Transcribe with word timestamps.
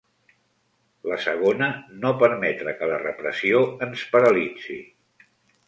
La 1.11 1.17
segona, 1.25 1.67
no 2.05 2.13
permetre 2.23 2.75
que 2.81 2.89
la 2.95 2.99
repressió 3.05 3.63
ens 3.89 4.09
paralitzi. 4.17 4.83